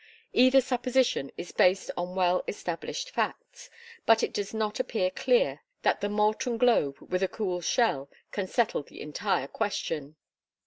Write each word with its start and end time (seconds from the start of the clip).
Either 0.33 0.61
supposition 0.61 1.31
is 1.37 1.51
based 1.51 1.91
on 1.95 2.15
well 2.15 2.43
established 2.47 3.11
facts; 3.11 3.69
but 4.07 4.23
it 4.23 4.33
does 4.33 4.51
not 4.51 4.79
appear 4.79 5.11
clear 5.11 5.59
that 5.83 6.01
the 6.01 6.09
molten 6.09 6.57
globe 6.57 6.97
with 6.99 7.21
a 7.21 7.27
cool 7.27 7.61
shell 7.61 8.09
can 8.31 8.47
settle 8.47 8.81
the 8.81 8.99
entire 8.99 9.47
question. 9.47 10.15